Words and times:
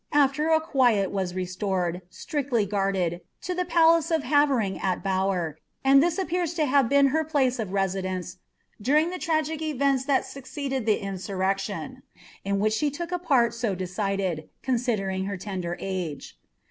aftfl 0.11 0.59
quiet 0.59 1.11
was 1.11 1.35
restored, 1.35 2.01
strictly 2.09 2.65
guarded, 2.65 3.21
lo 3.47 3.53
the 3.53 3.63
palace 3.65 4.09
of 4.09 4.23
Haverine 4.23 4.79
aiie 4.79 5.03
BoWK 5.03 5.53
and 5.85 6.01
this 6.01 6.17
appears 6.17 6.55
to 6.55 6.65
hare 6.65 6.81
been 6.81 7.09
her 7.09 7.23
place 7.23 7.59
of 7.59 7.71
residence, 7.71 8.37
ditriog 8.81 9.11
the 9.11 9.19
iapai 9.19 9.77
eveiiis 9.79 10.07
Ehat 10.07 10.23
succeeded 10.23 10.87
the 10.87 10.97
insurrection, 10.97 12.01
in 12.43 12.57
which 12.59 12.73
she 12.73 12.89
look 12.89 13.11
a 13.11 13.19
pMt 13.19 13.55
«deciiled, 13.77 14.47
considering 14.63 15.25
her 15.25 15.37
tender 15.37 15.77
age. 15.79 16.35